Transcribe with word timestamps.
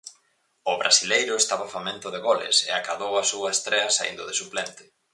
O 0.71 0.73
brasileiro 0.81 1.33
estaba 1.37 1.71
famento 1.75 2.07
de 2.11 2.23
goles 2.27 2.57
e 2.69 2.71
acadou 2.73 3.13
a 3.17 3.27
súa 3.31 3.49
estrea 3.55 3.87
saíndo 3.97 4.23
de 4.29 4.37
suplente. 4.41 4.83